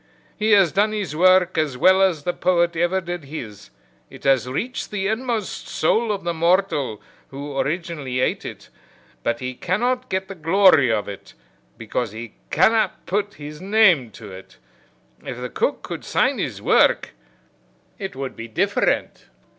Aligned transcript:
He 0.35 0.53
has 0.53 0.71
done 0.71 0.93
his 0.93 1.15
work 1.15 1.59
as 1.59 1.77
well 1.77 2.01
as 2.01 2.23
the 2.23 2.33
poet 2.33 2.75
ever 2.75 2.99
did 3.01 3.25
his, 3.25 3.69
it 4.09 4.23
has 4.23 4.49
reached 4.49 4.89
the 4.89 5.05
inmost 5.05 5.67
soul 5.67 6.11
of 6.11 6.23
the 6.23 6.33
mortal 6.33 7.03
who 7.27 7.55
originally 7.59 8.19
ate 8.19 8.43
it, 8.43 8.69
but 9.21 9.41
he 9.41 9.53
cannot 9.53 10.09
get 10.09 10.27
the 10.27 10.33
glory 10.33 10.91
of 10.91 11.07
it 11.07 11.35
because 11.77 12.13
he 12.13 12.33
cannot 12.49 13.05
put 13.05 13.35
his 13.35 13.61
name 13.61 14.09
to 14.13 14.31
it. 14.31 14.57
If 15.23 15.39
the 15.39 15.49
cook 15.51 15.83
could 15.83 16.03
sign 16.03 16.39
his 16.39 16.63
work 16.63 17.11
it 17.99 18.15
would 18.15 18.35
be 18.35 18.47
different." 18.47 19.27